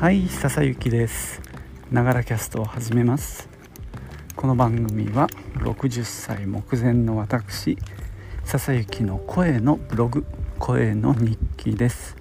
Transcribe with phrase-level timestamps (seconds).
[0.00, 1.42] はい笹雪です。
[1.92, 3.50] ながらキャストを始めます。
[4.34, 7.76] この番組は60歳目前の私
[8.44, 10.24] 笹雪の声のブログ
[10.58, 12.16] 声の日記です。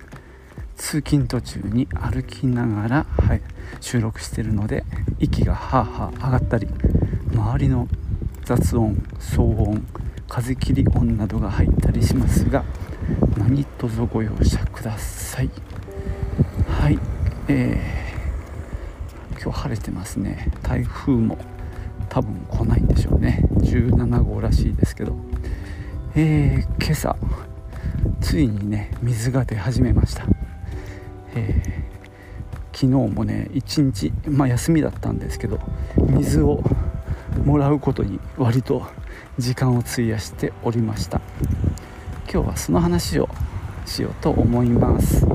[0.75, 3.41] 通勤途中に歩きながら、はい、
[3.79, 4.83] 収録してるので
[5.18, 6.68] 息がハーハー上がったり
[7.33, 7.87] 周りの
[8.43, 9.87] 雑音騒音
[10.27, 12.65] 風切り音などが入ったりしますが
[13.37, 15.50] 何卒ご容赦ください。
[16.68, 17.18] はい。
[17.49, 20.51] えー、今日晴れてますね。
[20.61, 21.37] 台風も
[22.07, 23.43] 多分来ないんでしょうね。
[23.55, 25.15] 17号らしいですけど。
[26.15, 27.15] えー、今朝
[28.19, 30.25] ついにね水が出始めました、
[31.35, 35.59] えー、昨日もね一日、まあ、休みだったんですけど
[35.97, 36.63] 水を
[37.45, 38.88] もらうことに割と
[39.38, 41.22] 時間を費やしておりました。
[42.31, 43.30] 今日はその話を
[43.86, 45.25] しようと思います。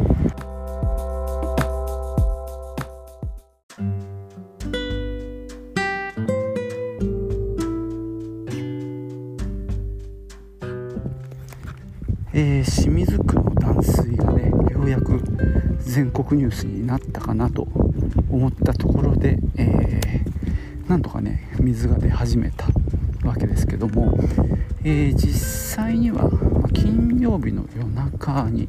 [14.85, 15.23] ようやく
[15.81, 17.67] 全国ニュースになったかなと
[18.31, 22.67] 思ったところで、えー、なんとかね水が出始めた
[23.27, 24.15] わけですけども、
[24.85, 25.33] えー、実
[25.77, 26.31] 際には
[26.75, 28.69] 金曜日の夜中に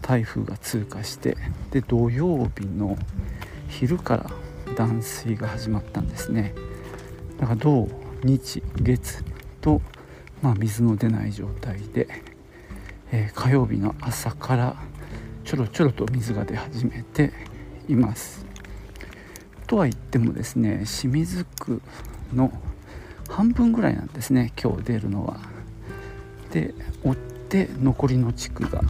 [0.00, 1.36] 台風が通過して
[1.72, 2.96] で土曜日の
[3.68, 4.30] 昼から
[4.76, 6.54] 断水が始まったんですね。
[7.40, 7.88] だから土
[8.22, 9.24] 日月
[9.60, 9.82] と、
[10.40, 12.06] まあ、水の出ない状態で、
[13.10, 14.76] えー、火曜日の朝から
[15.52, 17.30] ちょろちょろと水が出始めて
[17.86, 18.46] います
[19.66, 21.82] とは言ってもですね清水区
[22.32, 22.50] の
[23.28, 25.36] 半分ぐらいなんですね今日出るのは。
[26.52, 26.72] で
[27.04, 28.80] 追って残りの地区が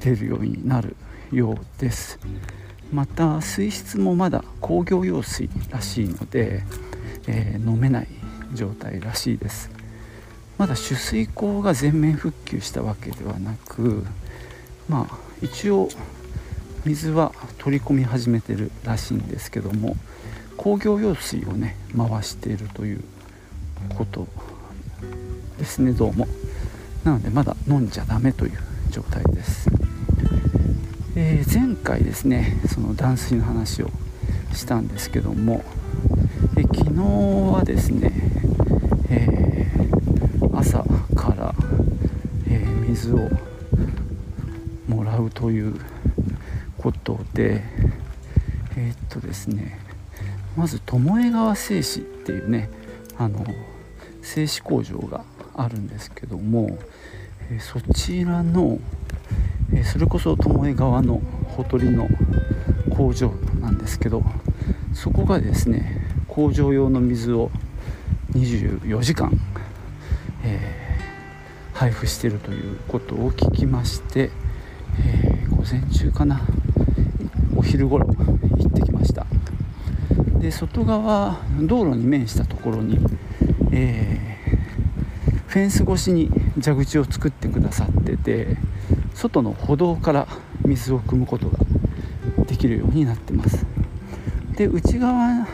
[0.00, 0.96] 出るようになる
[1.30, 2.18] ようです。
[2.90, 6.62] また水質もまだ工業用水らしいので、
[7.26, 8.08] えー、飲めない
[8.54, 9.70] 状態らしいです
[10.58, 14.04] まだ取水口が全面復旧したわけではなく
[14.88, 15.90] まあ一応
[16.86, 19.94] 水は取り込み始めてるらしいんですけども
[20.56, 23.04] 工業用水をね回しているという
[23.96, 24.26] こと
[25.58, 25.92] ですね。
[25.92, 26.26] どうも。
[27.04, 28.52] なのでまだ飲んじゃダメという
[28.90, 29.68] 状態です、
[31.14, 33.90] えー、前回ですねその断水の話を
[34.54, 35.62] したんですけども、
[36.56, 37.02] え昨日
[37.52, 38.12] はですね、
[39.10, 40.82] えー、朝
[41.14, 41.54] から、
[42.48, 43.28] え、水を
[45.18, 45.80] うという
[46.78, 47.62] ことで
[48.76, 49.78] えっとですね
[50.56, 50.98] まず巴
[51.30, 52.70] 川製紙っていうね
[53.16, 53.44] あの
[54.22, 55.24] 製紙工場が
[55.54, 56.78] あるんですけども、
[57.50, 58.78] えそちらの、
[59.72, 62.08] えそれこそ巴川のほとりの
[62.96, 63.28] 工場
[63.60, 64.22] なんですけど
[64.92, 67.50] そこがですね工場用の水を
[68.32, 69.32] 24時間、
[70.42, 74.30] えー、配布してるということを聞きまして、
[75.64, 76.42] 午前中かな。
[77.56, 79.24] お昼頃行ってきました。
[80.38, 82.98] で外側道路に面したところに
[83.72, 86.30] えー、フェンス越しに
[86.62, 88.58] 蛇口を作ってくださってて
[89.14, 90.28] 外の歩道から
[90.66, 91.58] 水を汲むことが
[92.46, 93.64] できるようになってます。
[94.56, 95.48] で内側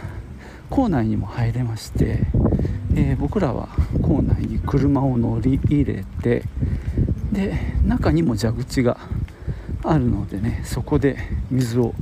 [0.70, 2.26] 校内にも入れまして、
[2.96, 3.68] えー、僕らは
[4.02, 6.42] 校内に車を乗り入れて
[7.30, 7.54] で
[7.86, 8.98] 中にも蛇口が
[9.82, 11.16] あるのでねそこで
[11.50, 11.94] 水を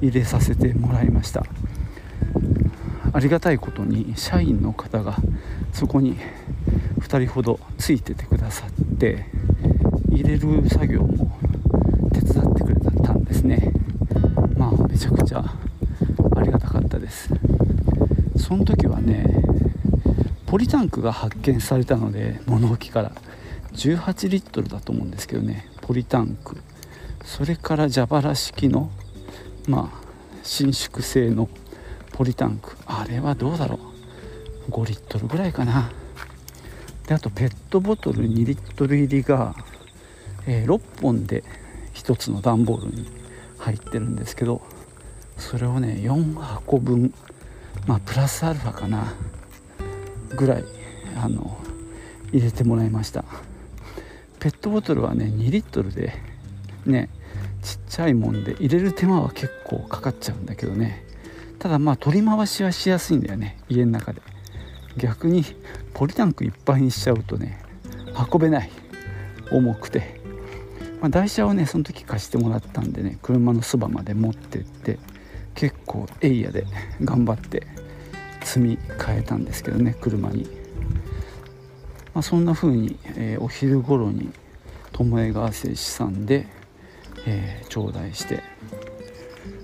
[0.00, 1.44] 入れさせてもらいました。
[3.12, 5.16] ありがたいことに社員の方が
[5.72, 6.16] そこに
[7.00, 9.26] 2人ほどついててくださって
[10.10, 11.38] 入れる作業も
[12.12, 13.72] 手伝ってくれたんですね。
[14.56, 15.44] まあめちゃくちゃ
[16.36, 17.30] ありがたかったです。
[18.36, 19.26] その時はね
[20.46, 23.12] ポリタンクが発見されたので物置から。
[23.74, 26.56] 18リットルだと思うんですけどねポリタンク。
[27.28, 28.90] それから蛇腹式の
[29.68, 30.06] まあ
[30.42, 31.46] 伸縮性の
[32.12, 32.74] ポリタンク。
[32.86, 33.78] あれはどうだろ
[34.66, 34.70] う。
[34.70, 35.92] 5リットルぐらいかな。
[37.06, 39.54] であとペットボトル2リットル入りが、
[40.46, 41.44] えー、6本で
[41.94, 43.06] 1つの段ボールに
[43.58, 44.62] 入ってるんですけど
[45.36, 47.12] それをね4箱分
[47.86, 49.14] まあプラスアルファかな
[50.34, 50.64] ぐらい
[51.22, 51.58] あの
[52.32, 53.24] 入れてもらいました。
[54.40, 56.14] ペットボトルはね2リットルで
[56.86, 57.10] ね
[57.68, 61.04] ちっちゃいもんで入れる手間は結構かかっちゃうんだけどね。
[61.58, 63.58] ただまあ取り回しはしやすいんだよね。
[63.68, 64.22] 家の中で。
[64.96, 65.44] 逆に
[65.92, 67.60] ポリタンクいっぱいにしちゃうとね
[68.32, 68.70] 運べない。
[69.50, 70.20] 重くて、
[71.00, 74.98] まあ、台車をねその時貸してもらったんでね車のそばまで持ってって
[75.54, 76.66] 結構エイヤで
[77.02, 77.66] 頑張って
[78.42, 80.44] 積み替えたんですけどね車に、
[82.14, 84.30] まあ、そんな風に、えー、お昼頃に
[84.92, 86.46] 巴川製紙さんで、
[87.28, 88.42] えー、頂戴して。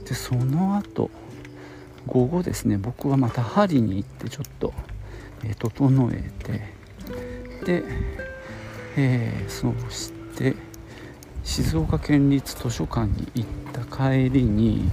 [0.04, 1.10] でその後
[2.06, 4.74] 午後ですね僕はまた針に行ってちょっと、
[5.42, 6.52] えー、整えて
[7.64, 7.84] で、
[8.96, 10.54] えー、そして
[11.42, 14.90] 静岡県立図書館に行った帰りに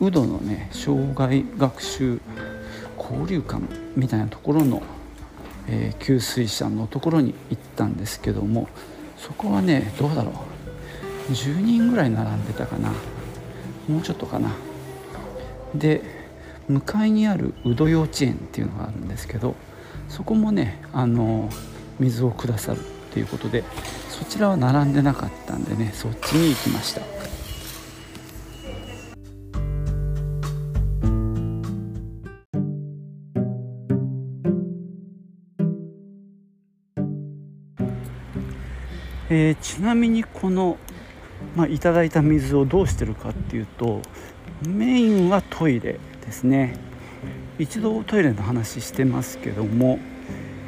[0.00, 2.20] 宇土のね障害学習
[2.98, 3.62] 交流館
[3.96, 4.82] みたいなところの、
[5.68, 8.68] えー、給水車のところに行ったんですけども
[9.16, 10.57] そこはねどうだろう。
[11.32, 12.90] 10人ぐらい並んでたかな。
[13.88, 14.50] もうちょっとかな。
[15.74, 16.02] で
[16.68, 19.54] 向かいにある宇土幼稚園っていうのがあるんですけど
[20.08, 21.48] そこもねあの
[21.98, 22.82] 水をくださるっ
[23.12, 23.64] ていうことで
[24.08, 27.02] そちらは並んでなかったんでねそっちに行きました。
[39.30, 40.78] えー、ちなみにこの、
[41.58, 44.00] まあ、いただいた水をどうしてるかっていうと
[44.64, 46.76] メインはトイレですね。
[47.58, 49.98] 一度トイレの話してますけども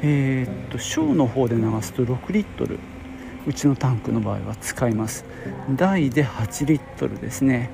[0.01, 2.77] えー、っと小の方で流すと6リットル
[3.47, 5.23] うちのタンクの場合は使います。
[5.77, 7.69] 大で8リットルですね。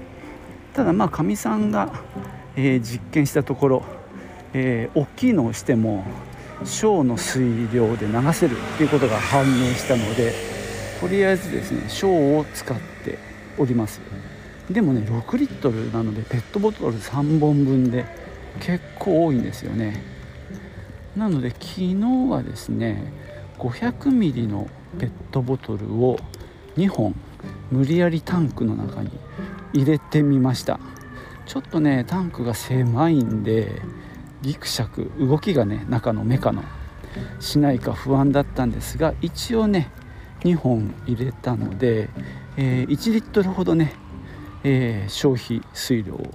[0.75, 1.91] ただまあかみさんが、
[2.55, 3.83] えー、実験したところ、
[4.53, 6.05] えー、大きいのをしても
[6.65, 10.56] 小の水量で流せるっていうことが判明したので
[10.99, 13.19] とりあえずですね小を使って
[13.57, 14.01] おります。
[14.69, 18.05] でもね6リットルなのでペットボトル3本分で
[18.59, 20.03] 結構多いんですよね。
[21.15, 21.95] なので昨日
[22.29, 23.11] はですね
[23.57, 24.67] 500ミリの
[24.99, 26.19] ペットボトルを
[26.75, 27.15] 2本
[27.71, 29.09] 無理やりタンクの中に
[29.73, 30.79] 入れてみました。
[31.45, 33.81] ちょっとねタンクが狭いんで
[34.41, 36.63] ギクシャク動きがね中のメカの
[37.39, 39.89] しないか不安だったんですが一応ね
[40.41, 42.09] 2本入れたので、
[42.57, 43.93] えー、1リットルほどね、
[44.63, 46.33] えー、消費水量を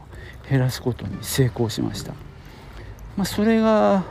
[0.49, 2.13] 減らすことに成功しました、
[3.17, 4.05] まあ、それが、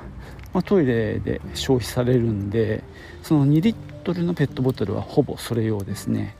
[0.53, 2.83] まあ、トイレで消費されるんで
[3.23, 6.35] その2リットルのペットボトルはほぼそれ用ですね。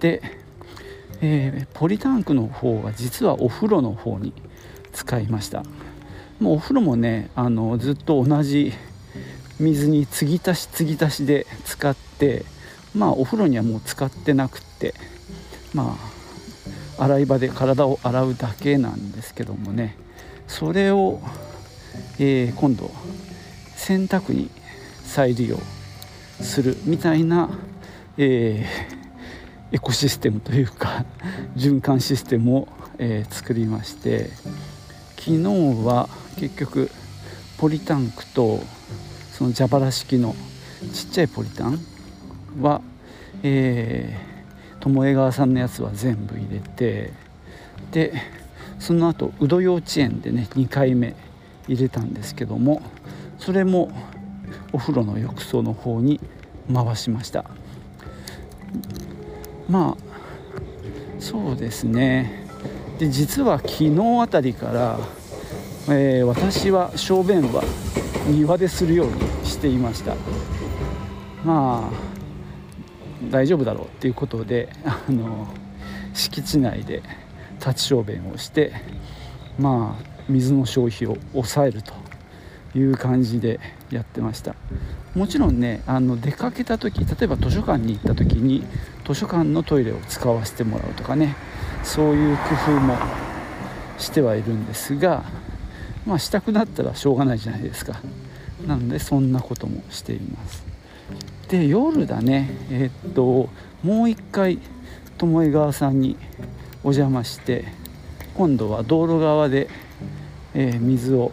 [0.00, 0.22] で、
[1.20, 4.32] えー、ポリタンクの方が実はお風呂の方に
[4.92, 5.64] 使いました。
[6.38, 8.72] もうお風呂もねあのずっと同じ
[9.60, 12.44] 水に継ぎ足し継ぎ足しで使って
[12.94, 14.94] まあお風呂にはもう使ってなくって
[15.74, 15.96] ま
[16.98, 19.96] あ洗い場で体を洗うだけなんですけどもね。
[20.46, 21.20] それを、
[22.18, 22.90] えー、今度
[23.74, 24.50] 洗濯に
[25.02, 25.58] 再利用
[26.40, 27.48] するみたいな、
[28.18, 31.06] えー、エコシステムというか
[31.56, 32.68] 循環システムを、
[32.98, 34.28] えー、作りまして
[35.18, 35.42] 昨日
[35.84, 36.08] は
[36.38, 36.90] 結局
[37.58, 38.60] ポリタンクと
[39.32, 40.34] その蛇腹式の
[40.92, 41.78] ちっちゃいポリタン
[42.60, 42.80] は、
[43.42, 47.12] えー、巴川さんのやつは全部入れて
[47.90, 48.12] で
[48.78, 51.14] その後宇土幼稚園でね2回目
[51.68, 52.82] 入れたんですけども
[53.38, 53.90] それも
[54.72, 56.20] お風呂の浴槽の方に
[56.72, 57.44] 回しました。
[59.68, 60.12] まあ
[61.20, 62.46] そうですね。
[62.98, 64.98] で実は昨日あたりから、
[65.88, 67.62] えー、私は小便は
[68.28, 70.14] 庭でするようにしていました。
[71.44, 72.11] まあ
[73.30, 75.48] 大丈夫だろうっていうことであの
[76.14, 77.02] 敷地内で
[77.58, 78.72] 立ち小便をして
[79.58, 81.92] まあ水の消費を抑えると
[82.78, 83.60] いう感じで
[83.90, 84.54] やってました。
[85.14, 88.64] もちろんねあの出かけた時例えば図書館に行った時に
[89.06, 91.36] 図書館のトイレを使わせてもらうとかね
[91.84, 92.42] そういう工
[92.76, 92.96] 夫も
[93.98, 95.24] してはいるんですが
[96.06, 98.00] まあしたくなったらしょうがないじゃないですか。
[98.66, 100.71] なのでそんなこともしています。
[101.52, 102.48] で夜だね。
[102.70, 103.50] えー、っと
[103.82, 104.58] もう一回
[105.18, 106.16] 巴川さんに
[106.82, 107.66] お邪魔して
[108.34, 109.68] 今度は道路側で、
[110.54, 111.30] えー、水を、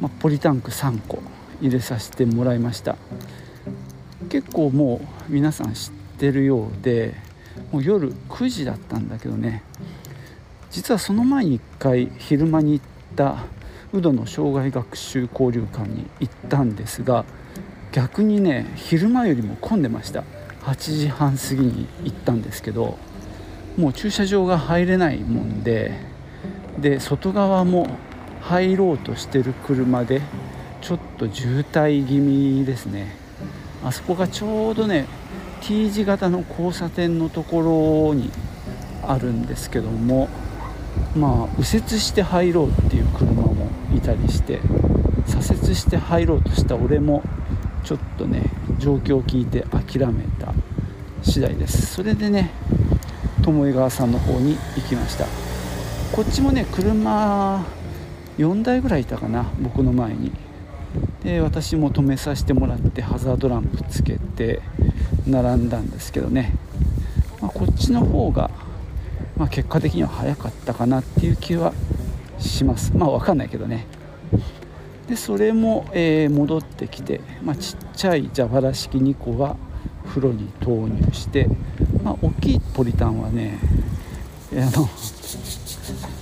[0.00, 1.22] まポリタンク3個
[1.60, 2.96] 入れさせてもらいました。
[4.30, 7.14] 結構もう皆さん知ってるようで
[7.72, 9.62] もう夜9時だったんだけどね。
[10.70, 13.44] 実はその前に1回昼間に行った
[13.92, 17.26] 宇土の障害学習交流館に行ったんですが
[17.92, 20.24] 逆にね昼間よりも混んでました。
[20.62, 22.98] 8時半過ぎに行ったんですけど
[23.76, 25.92] もう駐車場が入れないもんで
[26.78, 27.86] で外側も
[28.40, 30.22] 入ろうとしてる車で
[30.80, 33.14] ちょっと渋滞気味ですね。
[33.84, 35.06] あそこがちょうどね
[35.60, 38.30] T 字型の交差点のところに
[39.06, 40.28] あるんですけども
[41.14, 44.60] まあ右折して入ろうっていう車もいたりして
[45.26, 47.22] 左折して入ろうとした俺も
[47.86, 48.42] ちょっとね
[48.78, 50.52] 状況を聞いて諦めた
[51.22, 51.86] 次第です。
[51.86, 52.50] それでね
[53.42, 55.24] 巴川さんの方に行きました。
[56.12, 57.64] こっちもね車
[58.38, 60.32] 4台ぐらいいたかな僕の前に。
[61.22, 64.62] で私も止めさせてもらってハザードランプつけて
[65.26, 66.54] 並んだんですけどね、
[67.40, 68.50] まあ、こっちの方が、
[69.36, 71.72] まあ、結果的には早かったかなっていう気は
[72.38, 72.96] します。
[72.96, 73.86] まあ分かんないけどね。
[75.08, 79.56] でそれも、えー、戻ってきて、まあ、ちっちゃい蛇腹式2個は
[80.08, 81.48] 風呂に投入して、
[82.02, 83.58] まあ、大きいポリタンはね
[84.52, 84.88] あの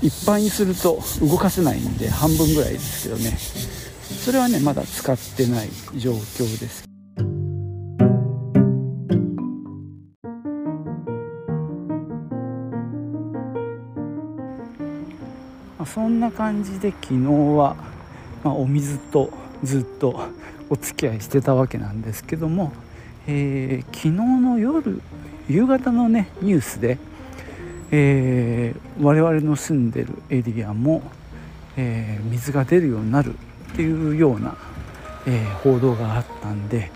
[0.02, 3.38] いっぱいにすると動かせないんで半分ぐらいですけどね。
[4.24, 6.84] それはねまだ使ってない状況です。
[15.86, 17.76] そんな感じで昨日は、
[18.44, 19.30] まあ、お水と
[19.64, 20.28] ずっと
[20.70, 22.72] お付き合いしてたわけなんですけども、
[23.26, 25.00] えー、昨日の夜
[25.48, 26.98] 夕方のねニュースで、
[27.90, 31.02] えー、我々の住んでるエリアも、
[31.76, 33.34] えー、水が出るようになる
[33.72, 34.56] っていうような、
[35.26, 36.92] え、報道があったんで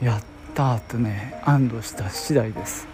[0.00, 0.22] やっ
[0.54, 2.86] たーとね安堵した次第です、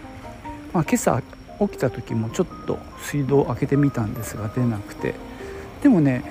[0.72, 1.22] まあ、今朝
[1.60, 5.14] 起きた時もちょっと水道を開けてみたんですが出なくて。
[5.82, 6.24] でもね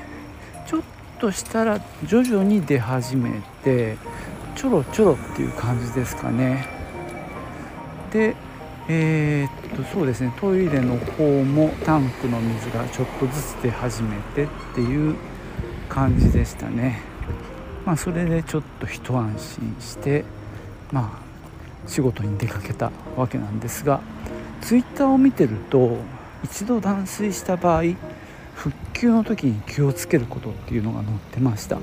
[0.68, 0.82] ちょっ
[1.20, 3.98] としたら徐々に出始めて
[4.56, 6.68] ちょろちょろっていう感じですかね。
[8.12, 8.36] で
[8.88, 10.32] えー、っとそうですね。
[10.40, 15.16] トイレの方もタンクの水がちょっとずつ出始めてっていう
[15.90, 17.02] 感じでしたね。
[17.86, 20.24] まあそれでちょっと一安心して
[20.92, 21.26] まあ
[21.88, 24.02] 仕事に出かけたわけなんですが
[24.62, 25.98] ツイッターを見てると
[26.44, 27.84] 一度断水した場合
[28.56, 31.82] 復旧の時に気をつけることっていうのが載ってました、ま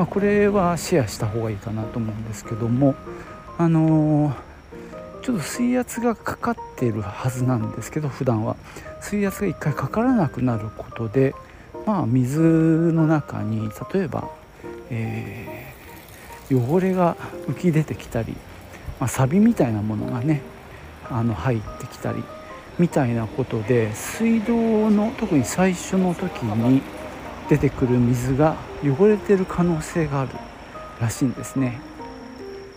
[0.00, 2.94] あ、これはシェアした方がいいかなと思うんですけども
[3.58, 4.46] あのー
[5.26, 8.54] ちょっと水圧がかかっているはずなんですけど普段は。
[9.00, 11.34] 水圧が1回かからなくなることで
[11.84, 14.30] まあ水の中に例えば、
[14.88, 17.16] えー、汚れが
[17.48, 18.34] 浮き出てきたり、
[19.00, 20.42] まあ、サビみたいなものがね
[21.10, 22.22] あの入ってきたり
[22.78, 26.82] みたいなことで水道の特に最初の時に
[27.48, 30.32] 出てくる水が汚れてる可能性がある
[31.00, 31.80] らしいんですね。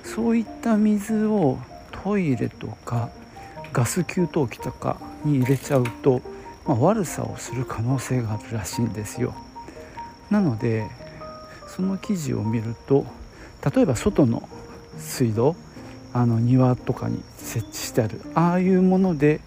[0.03, 1.59] そういった水を
[1.91, 3.09] トイレとか
[3.73, 6.21] ガス給湯器とかに入れちゃうと、
[6.65, 9.35] まあ、悪さをする可能性があるらしいんですよ。
[10.29, 10.87] なので
[11.67, 13.05] その記事を見ると
[13.73, 14.47] 例えば外の
[14.97, 15.55] 水道
[16.13, 19.41] あの庭とかに設置してあるああいうもので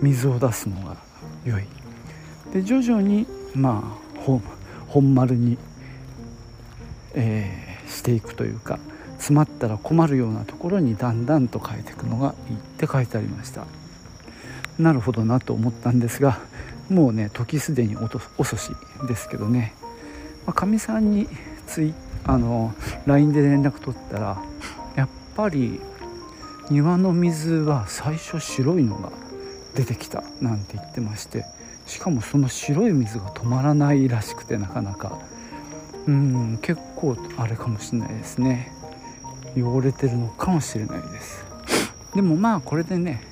[0.00, 0.96] 水を出すのが
[1.44, 1.64] 良い。
[2.52, 4.08] で徐々にまあ
[4.88, 5.58] 本丸に、
[7.14, 8.78] えー、していくというか
[9.18, 13.66] 詰まったら困るようなところにだんだんと変えていくのがいいって書いてありました。
[14.78, 16.38] なるほどなと思ったんですが
[16.88, 18.70] もうね時すでに遅し
[19.06, 19.74] ですけどね。
[20.54, 21.28] かみ、まあ、さんに
[21.66, 22.74] ツイあの
[23.06, 24.42] LINE で連絡取ったら
[24.96, 25.80] やっぱり
[26.70, 29.10] 庭の水は最初白いのが
[29.74, 31.44] 出てきたなんて言ってまして
[31.86, 35.18] しかもその白い水が止まらないらしくてなかなか。
[36.06, 38.72] うん結構あれかもしれないですね。
[39.54, 41.44] 汚れてるのかもしれないです。
[42.14, 43.22] でもまあこれでね、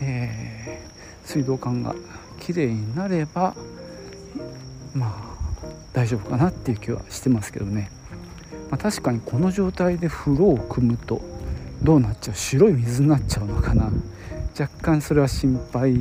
[0.00, 1.94] えー、水道管が
[2.40, 3.54] きれいになれば
[4.94, 7.90] まあ大丈夫かなっていう気はしてますけどね、
[8.70, 11.20] まあ、確かにこの状態で風呂を汲むと
[11.82, 13.90] どうなっちゃう白い水になっちゃうのかな。
[14.84, 15.94] 干それは心配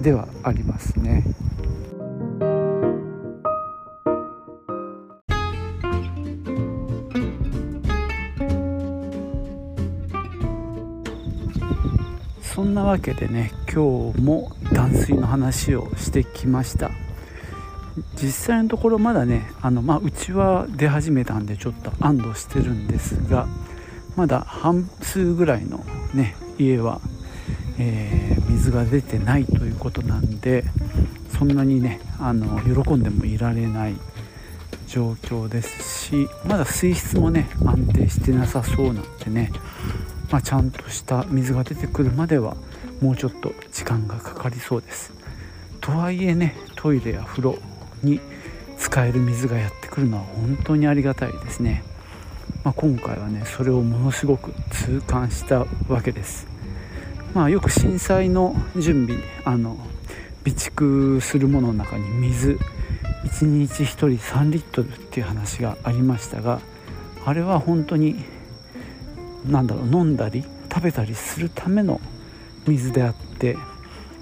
[0.00, 1.22] ではありますね。
[12.40, 16.90] そんなわけでね今日も断水の話をしてきました
[18.16, 23.46] 実際のところまだねあの、まあ、うちは出始めたんでちょっと安堵してるんですが
[24.16, 25.78] まだ半数ぐらいの
[26.12, 27.00] ね家は、
[27.80, 30.64] えー、水が出てないということなんで
[31.36, 33.94] そんなにねあの喜んでもいられない
[34.86, 39.50] 状況ですしまだ水質もね安定してなさそうなんでね
[40.30, 42.56] まあ、ちゃんとした水が出てくるまでは
[43.00, 45.12] もうちょっと時間がかかりそうです。
[45.80, 47.58] とはいえねトイレや風呂
[48.02, 48.20] に
[48.78, 51.82] 使える水がやってくるのは本当にありがたいですね、
[52.64, 56.49] まあ、今回はねそれをものすごく痛感したわけです。
[57.34, 59.76] まあよく震災の準備あの
[60.44, 62.58] 備蓄するものの中に水
[63.24, 66.60] 1日1人3リットルっていう話がありましたが
[67.24, 68.24] あれは本当に
[69.46, 72.00] 何だろう飲んだり食べたりするための
[72.66, 73.56] 水であって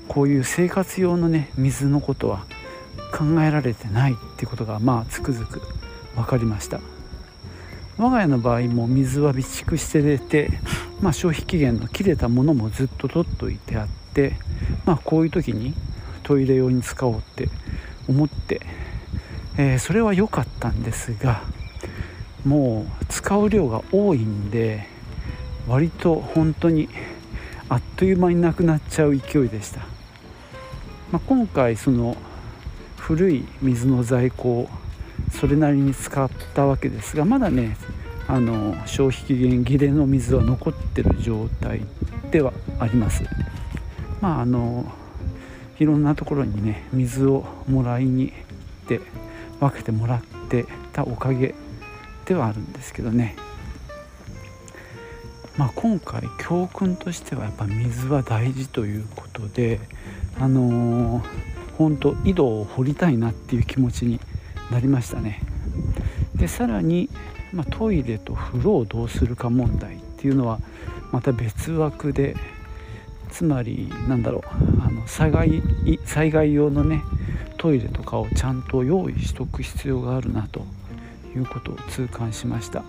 [0.08, 2.44] こういう生活用のね水のことは
[3.12, 5.62] 考えられてないってことがまあつくづく
[6.14, 6.80] 分かりました。
[7.98, 10.50] 我が家の場合も水は備蓄してて、
[11.00, 14.34] まあ、消費期限の切れたものもずっと取っといてあって、
[14.84, 15.74] まあ、こういう時に
[16.24, 17.48] トイレ用に使おうって
[18.08, 18.60] 思って、
[19.56, 21.42] えー、それは良かったんですが
[22.44, 24.86] もう使う量が多いんで
[25.68, 26.88] 割と本当に
[27.68, 29.80] あっという間になくなっちゃう勢いでした、
[31.12, 32.16] まあ、今回その
[32.96, 34.68] 古い水の在庫を
[35.30, 37.76] それなりに使ったわけですがまだね
[38.28, 41.80] あの消費期限切れの水は残ってる状態
[42.30, 43.24] ではあります。
[44.20, 44.84] まああの
[45.78, 49.00] いろんなところにね水をもらいに行って
[49.60, 51.54] 分けてもらってたおかげ
[52.26, 53.34] ではあるんですけどね。
[55.56, 59.80] まあ、今回教訓としてはやっぱ水は大事ということで
[60.38, 61.22] あのー、
[61.76, 64.20] 本当井戸を掘りたいなっていう気持ちに
[64.70, 65.40] なりましたね。
[66.36, 67.10] でさらに、
[67.52, 70.60] まあ、トイレと風呂をどうするか問題っていうのは
[71.12, 72.36] また別枠で
[73.30, 74.42] つまりなんだろう
[74.82, 75.62] あの災害
[76.04, 77.02] 災害用のね
[77.56, 80.64] トイレとかをちゃんと用意しとく必要があるなと
[81.34, 82.84] いうことを痛感しました。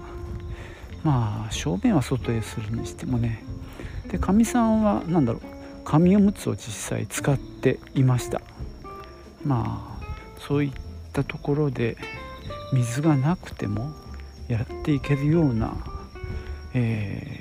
[1.03, 3.43] まあ正面は外へするにしてもね
[4.11, 5.41] でかみさんは何だろう
[5.85, 8.41] 紙おむつを実際使っていました
[9.45, 10.71] まあそういっ
[11.13, 11.97] たところで
[12.73, 13.91] 水がなくても
[14.49, 15.77] やっていけるような、
[16.73, 17.39] え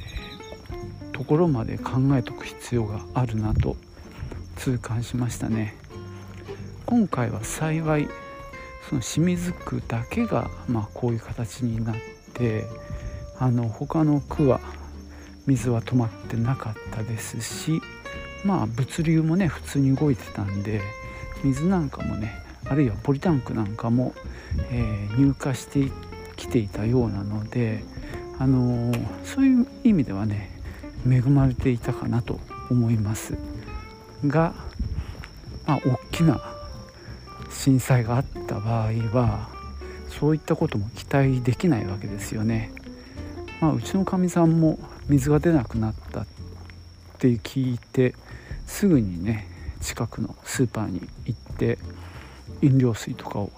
[1.01, 3.77] ー、ところまで考えておく必要があるなと
[4.57, 5.75] 痛感しましたね。
[6.87, 8.09] 今回は幸い
[8.89, 11.97] その清水区だけが、まあ、こういう形になっ
[12.33, 12.65] て
[13.39, 14.61] あの他の区は
[15.47, 17.83] 水は止まってなかったですし
[18.45, 20.81] まあ物流もね普通に動いてたんで
[21.45, 24.15] 水なんかもねあるいはポリタンクなんかも、
[24.71, 25.91] えー、入荷して
[26.39, 27.83] きていたようなので、
[28.39, 28.93] あの、
[29.25, 30.51] そういう意味ではね
[31.07, 33.37] 恵まれていたかなと思います
[34.27, 34.55] が、
[35.67, 36.41] まあ、大きな
[37.51, 39.49] 震災があった場合は
[40.09, 42.73] そういったことも期待できないわけですよね。
[43.61, 46.27] まあ、うちのかみさんも水が出なくなったっ
[47.19, 48.15] て聞いて
[48.67, 49.49] すぐにね
[49.81, 51.79] 近くのスーパーに行って
[52.63, 53.51] 飲料水とかを、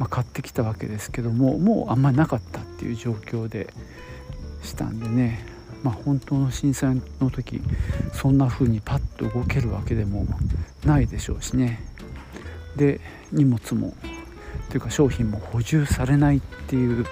[0.00, 3.68] まあ、買ってきたわけですけどももうあんまりなかったっていう状況で
[4.62, 5.44] したんでね、
[5.82, 7.60] まあ、本当の震災の時
[8.14, 10.26] そんな風にパッと動けるわけでも
[10.86, 11.82] ないでしょうしね。
[12.76, 13.94] で荷物も
[14.70, 17.04] というか商品も補充されないっていう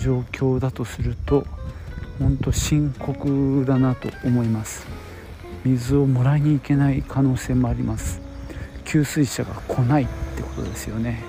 [0.00, 1.46] 状況だとすると
[2.18, 4.88] 本当深刻だなと思います。
[5.64, 8.20] 水をもらいに行けない可能性もあります。
[8.84, 11.27] 給水車が来ないってことですよね。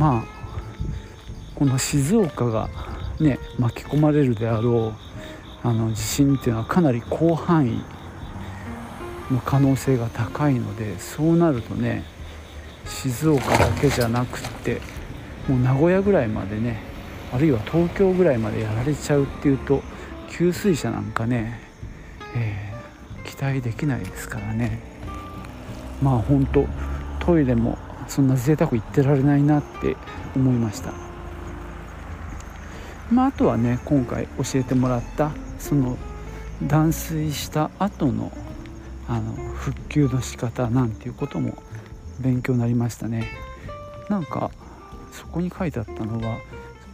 [0.00, 0.24] まあ
[1.56, 2.70] この静岡が
[3.20, 7.84] ね巻き込まれるであろうあの地震っていうのはかなり広範囲
[9.30, 12.02] の可能性が高いのでそうなるとね
[12.86, 14.80] 静岡だけじゃなくって
[15.46, 16.80] もう名古屋ぐらいまでね
[17.30, 19.82] あるいは東京ぐらいまでやられちゃうっていうと
[20.30, 21.60] 給水車なんかね、
[22.34, 24.80] えー、期待できないですからね。
[26.00, 26.66] まあ本当
[27.18, 27.76] トイレも
[28.10, 29.96] そんな贅沢言ってられないなって
[30.36, 30.92] 思いました。
[33.10, 35.96] まああとはね今回教えてもらったその
[36.62, 38.32] 断水した後の
[39.08, 41.56] あの復旧の仕方なんていうことも
[42.20, 43.30] 勉強になりましたね。
[44.08, 44.50] なんか
[45.12, 46.38] そこに書いてあったのは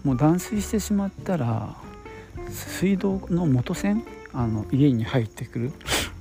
[0.05, 1.77] もう断水してしまったら
[2.51, 5.73] 水道の元栓あの家に入ってくる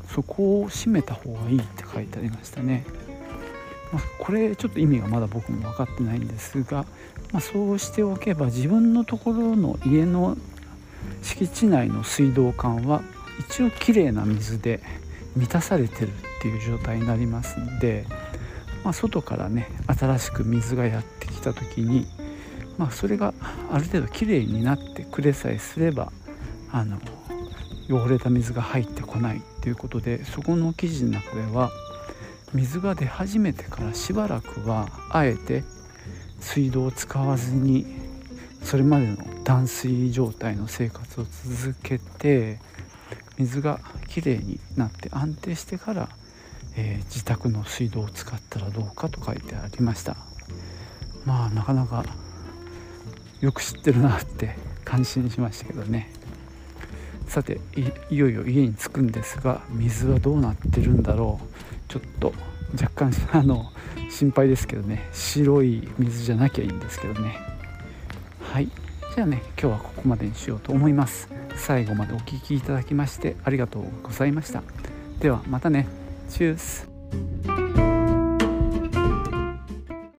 [0.07, 2.85] そこを閉めた方がいいって書いてありましたね、
[4.25, 6.85] これちょっと意味がまだ僕も分かってないんですが、
[7.31, 10.35] まあ、そうしておけば自分のところの家の
[11.21, 13.03] 敷地内の水道管は
[13.49, 14.81] 一応きれいな水で
[15.35, 16.11] 満たされてるっ
[16.41, 18.05] ていう状態になりますんで、
[18.83, 22.07] まあ、外からね新しく水がやってきた時に
[22.77, 23.33] まあ、それが
[23.71, 26.11] ある程度きれいになってくれさえすれば
[26.71, 26.99] あの
[27.89, 31.69] 汚れた水が入ってこないということでそこの記事の中では
[32.55, 35.63] 水が出始めてからしばらくはあえて
[36.39, 37.85] 水道を使わずに
[38.63, 42.59] それまでの断水状態の生活を続けて
[43.37, 46.09] 水がきれいになって安定してから、
[46.77, 50.15] えー、自宅の水道を使ったらどうかと書いてありました。
[51.25, 52.05] まあなかなか
[53.41, 56.09] よく知ってるなって感心しましたけどね。
[57.27, 57.59] さて
[58.09, 61.74] いよいよ家に着くんですが水はどうなってるんだろう。
[61.87, 62.33] ちょっと
[62.73, 63.71] 若干あの
[64.09, 65.09] 心配ですけどね。
[65.13, 67.37] 白い水じゃなきゃいいんですけどね。
[68.39, 68.69] はい。
[69.15, 71.29] じゃあね今日はここまでにしようと思います。
[71.55, 74.61] 最後までお聴きいただきましてありがとうございました。
[75.19, 75.87] ではまたね。
[76.29, 77.64] チュース。